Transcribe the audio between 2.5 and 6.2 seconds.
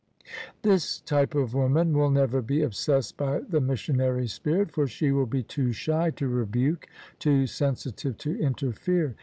obsessed by the missionary spirit: for she will be too shy